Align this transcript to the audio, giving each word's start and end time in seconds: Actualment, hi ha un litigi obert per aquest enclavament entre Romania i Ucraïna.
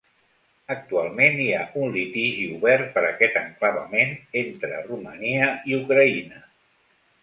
Actualment, 0.75 1.37
hi 1.43 1.49
ha 1.57 1.59
un 1.81 1.93
litigi 1.97 2.49
obert 2.57 2.91
per 2.97 3.05
aquest 3.11 3.39
enclavament 3.45 4.19
entre 4.45 4.85
Romania 4.91 5.55
i 5.73 5.83
Ucraïna. 5.87 6.47